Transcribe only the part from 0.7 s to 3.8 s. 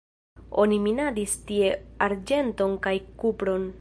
minadis tie arĝenton kaj kupron.